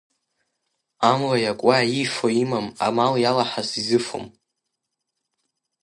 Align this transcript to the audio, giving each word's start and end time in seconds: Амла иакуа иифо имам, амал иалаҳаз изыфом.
Амла 1.11 1.35
иакуа 1.41 1.77
иифо 1.85 2.27
имам, 2.41 2.67
амал 2.85 3.13
иалаҳаз 3.23 3.69
изыфом. 3.81 4.25